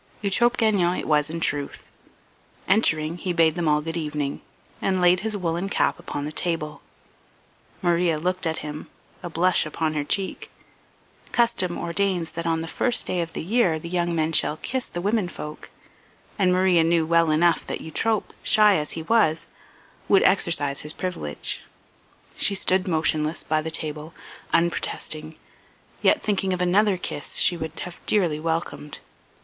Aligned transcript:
Eutrope 0.23 0.57
Gagnon 0.57 0.95
it 0.97 1.07
was 1.07 1.29
in 1.29 1.39
truth. 1.39 1.91
Entering, 2.67 3.17
he 3.17 3.33
bade 3.33 3.53
them 3.53 3.67
all 3.67 3.83
good 3.83 3.95
evening, 3.95 4.41
and 4.81 4.99
laid 4.99 5.19
his 5.19 5.37
woollen 5.37 5.69
cap 5.69 5.99
upon 5.99 6.25
the 6.25 6.31
table. 6.31 6.81
Maria 7.83 8.17
looked 8.17 8.47
at 8.47 8.65
him, 8.65 8.87
a 9.21 9.29
blush 9.29 9.63
upon 9.63 9.93
her 9.93 10.03
cheek. 10.03 10.49
Custom 11.31 11.77
ordains 11.77 12.31
that 12.31 12.47
on 12.47 12.61
the 12.61 12.67
first 12.67 13.05
day 13.05 13.21
of 13.21 13.33
the 13.33 13.43
year 13.43 13.77
the 13.77 13.87
young 13.89 14.15
men 14.15 14.31
shall 14.31 14.57
kiss 14.57 14.89
the 14.89 15.01
women 15.01 15.29
folk, 15.29 15.69
and 16.39 16.51
Maria 16.51 16.83
knew 16.83 17.05
well 17.05 17.29
enough 17.29 17.63
that 17.67 17.81
Eutrope, 17.81 18.33
shy 18.41 18.77
as 18.77 18.93
he 18.93 19.03
was, 19.03 19.45
would 20.07 20.23
exercise 20.23 20.81
his 20.81 20.93
privilege; 20.93 21.61
she 22.35 22.55
stood 22.55 22.87
motionless 22.87 23.43
by 23.43 23.61
the 23.61 23.69
table, 23.69 24.15
unprotesting, 24.51 25.35
yet 26.01 26.23
thinking 26.23 26.53
of 26.53 26.59
another 26.59 26.97
kiss 26.97 27.35
she 27.35 27.55
would 27.55 27.79
have 27.81 28.03
dearly 28.07 28.39
welcomed. 28.39 28.97